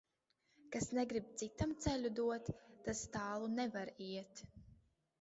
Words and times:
Kas 0.75 0.89
negrib 0.99 1.27
citam 1.41 1.77
ceļu 1.85 2.13
dot, 2.21 2.51
tas 2.89 3.05
tālu 3.19 3.55
nevar 3.63 3.97
iet. 4.11 4.47